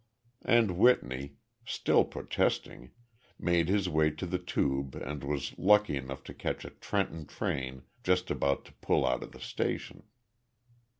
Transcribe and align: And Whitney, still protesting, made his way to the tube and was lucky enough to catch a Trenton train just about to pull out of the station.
And 0.41 0.79
Whitney, 0.79 1.33
still 1.63 2.05
protesting, 2.05 2.89
made 3.37 3.69
his 3.69 3.87
way 3.87 4.09
to 4.09 4.25
the 4.25 4.39
tube 4.39 4.95
and 4.95 5.23
was 5.23 5.55
lucky 5.59 5.95
enough 5.95 6.23
to 6.23 6.33
catch 6.33 6.65
a 6.65 6.71
Trenton 6.71 7.27
train 7.27 7.83
just 8.03 8.31
about 8.31 8.65
to 8.65 8.73
pull 8.73 9.05
out 9.05 9.21
of 9.21 9.31
the 9.31 9.39
station. 9.39 10.01